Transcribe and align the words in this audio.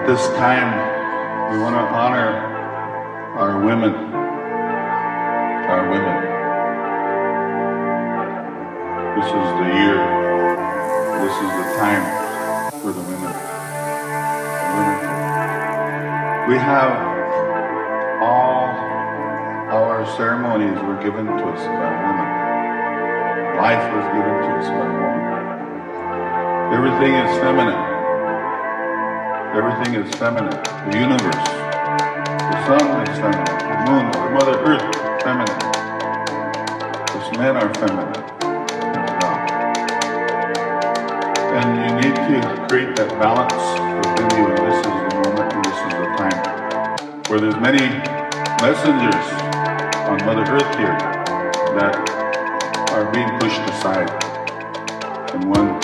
At 0.00 0.06
this 0.06 0.26
time, 0.28 0.72
we 1.52 1.58
want 1.60 1.76
to 1.76 1.82
honor 1.92 2.32
our 3.36 3.60
women. 3.62 3.92
Our 5.68 5.90
women. 5.90 6.16
This 9.20 9.26
is 9.28 9.48
the 9.60 9.68
year. 9.76 10.00
This 11.20 11.36
is 11.36 11.50
the 11.52 11.66
time 11.76 12.04
for 12.80 12.92
the 12.96 13.02
women. 13.02 13.32
The 14.64 14.80
women. 14.80 16.48
We 16.48 16.56
have 16.56 16.92
all 18.22 18.72
our 19.68 20.06
ceremonies 20.16 20.80
were 20.80 20.96
given 21.02 21.26
to 21.26 21.44
us 21.44 21.60
by 21.60 21.92
women. 22.08 22.28
Life 23.60 23.84
was 23.92 24.06
given 24.16 24.34
to 24.48 24.50
us 24.56 24.66
by 24.66 24.88
women. 24.96 25.28
Everything 26.72 27.14
is 27.16 27.38
feminine. 27.38 27.89
Everything 29.52 29.94
is 29.94 30.14
feminine. 30.14 30.62
The 30.90 30.96
universe, 30.96 31.34
the 31.34 32.66
sun 32.66 33.02
is 33.02 33.18
feminine. 33.18 33.58
The 33.58 33.90
moon, 33.90 34.10
the 34.12 34.30
Mother 34.30 34.56
Earth, 34.62 35.22
feminine. 35.22 35.60
Us 37.10 37.36
men 37.36 37.56
are 37.56 37.74
feminine. 37.74 38.14
And 41.50 41.68
you 41.82 41.90
need 41.98 42.14
to 42.14 42.66
create 42.68 42.94
that 42.94 43.10
balance 43.18 43.52
within 44.06 44.38
you. 44.38 44.46
And 44.54 44.58
this 44.70 44.78
is 44.78 44.84
the 44.86 45.14
moment 45.18 45.52
and 45.52 45.64
this 45.64 45.78
is 45.82 45.92
the 45.98 46.06
time 46.16 46.40
where 47.26 47.40
there's 47.40 47.60
many 47.60 47.82
messengers 48.62 49.26
on 50.06 50.24
Mother 50.26 50.46
Earth 50.46 50.78
here 50.78 50.96
that 51.74 51.94
are 52.92 53.10
being 53.10 53.28
pushed 53.40 53.60
aside. 53.74 54.10
And 55.34 55.44
one 55.50 55.79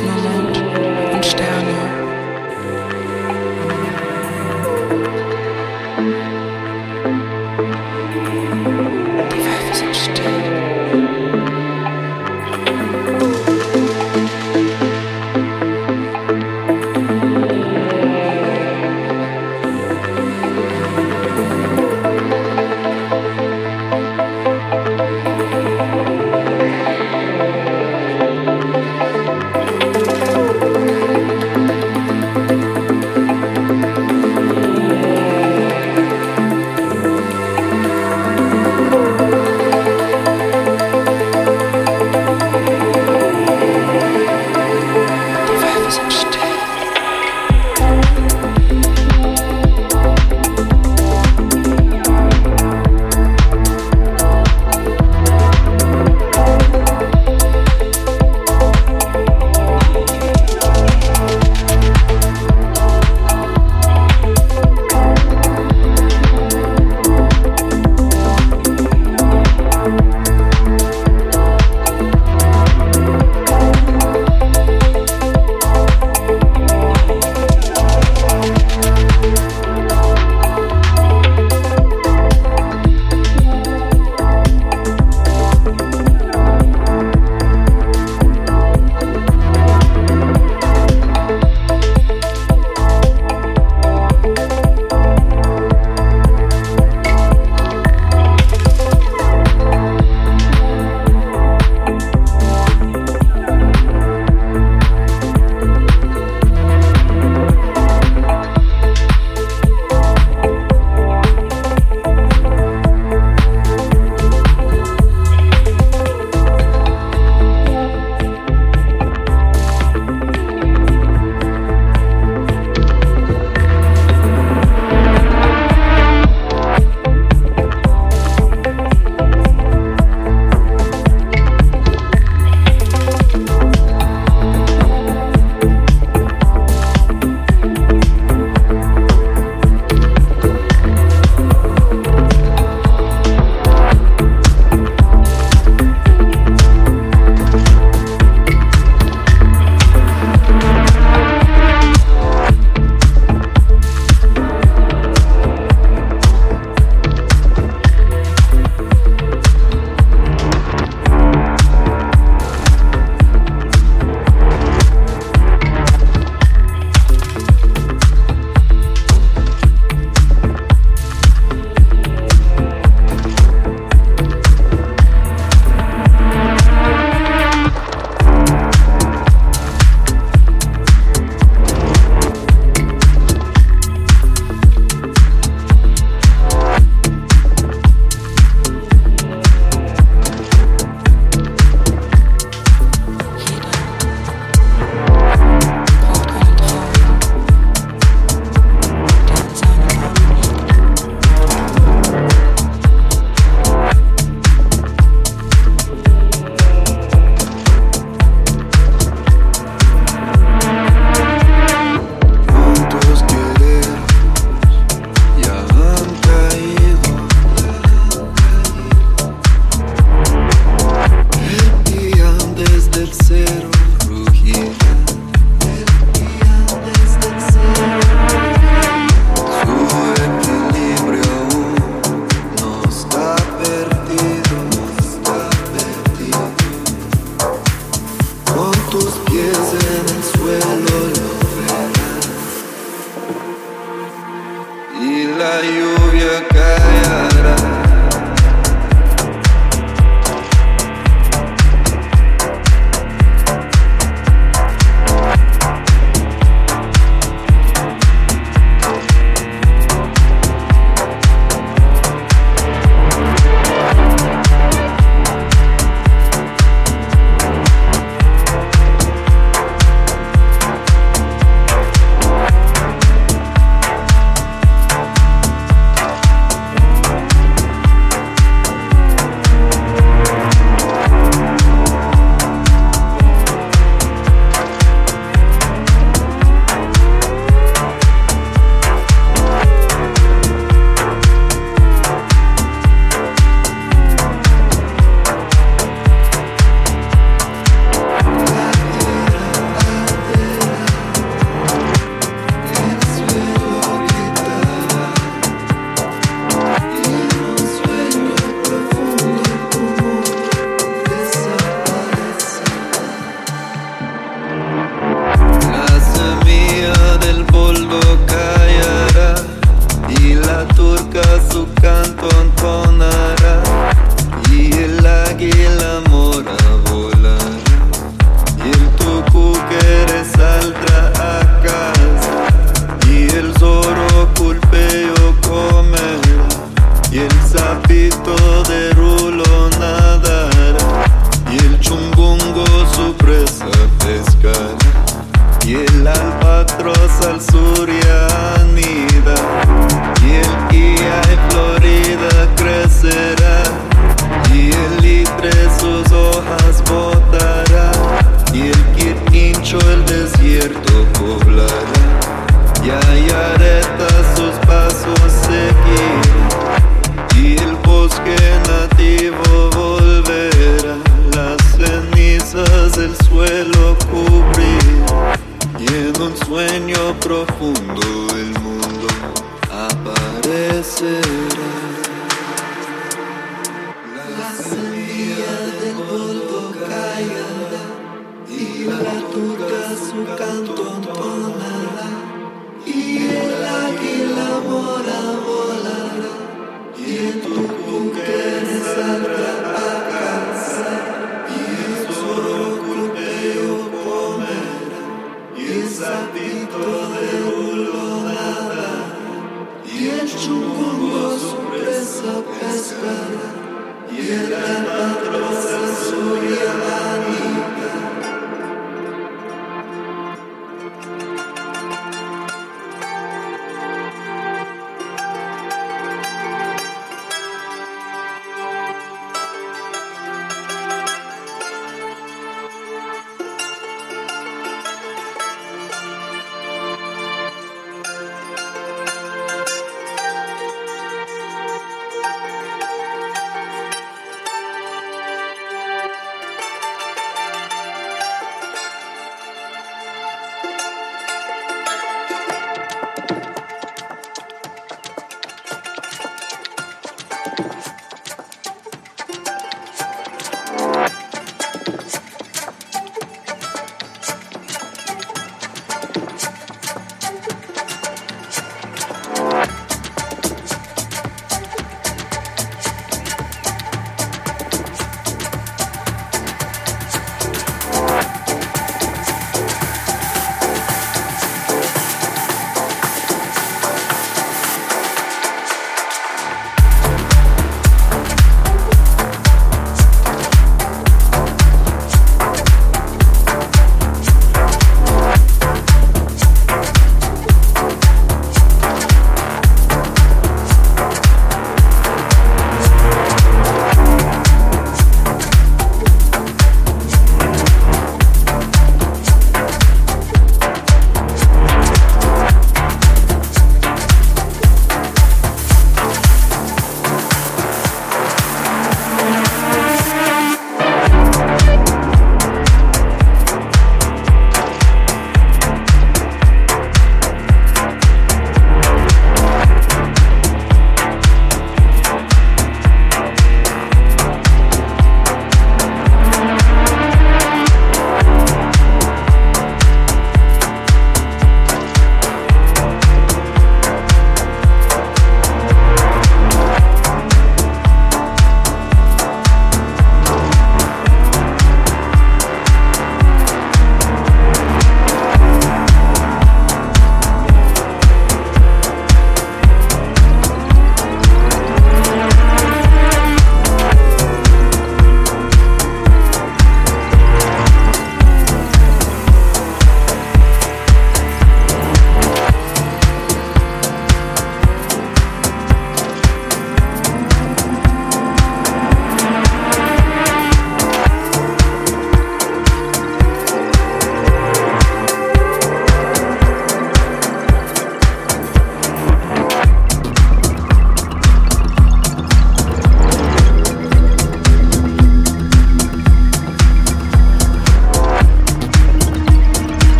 my 0.00 0.16
life. 0.24 0.35